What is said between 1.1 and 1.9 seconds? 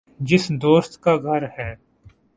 گھر ہے